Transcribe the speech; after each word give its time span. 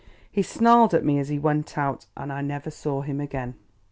He 0.31 0.41
snarled 0.41 0.95
at 0.95 1.05
me 1.05 1.19
as 1.19 1.29
he 1.29 1.37
went 1.37 1.77
out, 1.77 2.07
and 2.17 2.33
I 2.33 2.41
never 2.41 2.71
saw 2.71 3.01
him 3.03 3.21
again. 3.21 3.53